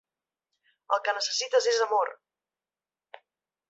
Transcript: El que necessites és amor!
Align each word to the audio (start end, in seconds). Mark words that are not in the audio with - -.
El 0.97 1.03
que 1.09 1.15
necessites 1.19 1.69
és 1.75 1.85
amor! 1.89 2.15